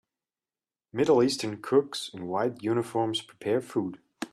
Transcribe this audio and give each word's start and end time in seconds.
middle 0.91 1.21
eastern 1.21 1.61
cooks 1.61 2.09
in 2.11 2.25
white 2.25 2.63
uniforms 2.63 3.21
prepare 3.21 3.61
food. 3.61 3.99